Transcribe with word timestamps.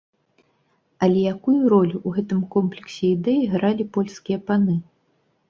Але 1.07 1.19
якую 1.33 1.57
ролю 1.73 1.93
ў 1.99 2.09
гэтым 2.15 2.41
комплексе 2.57 3.03
ідэй 3.15 3.39
гралі 3.53 3.89
польскія 3.99 4.43
паны? 4.51 4.75